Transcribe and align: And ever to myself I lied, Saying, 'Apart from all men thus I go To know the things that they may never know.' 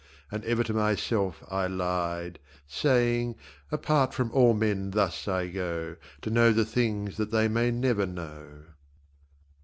And 0.31 0.43
ever 0.45 0.63
to 0.63 0.73
myself 0.73 1.43
I 1.47 1.67
lied, 1.67 2.39
Saying, 2.65 3.35
'Apart 3.71 4.15
from 4.15 4.31
all 4.31 4.55
men 4.55 4.89
thus 4.89 5.27
I 5.27 5.47
go 5.47 5.95
To 6.23 6.29
know 6.31 6.51
the 6.51 6.65
things 6.65 7.17
that 7.17 7.29
they 7.29 7.47
may 7.47 7.69
never 7.69 8.07
know.' 8.07 8.63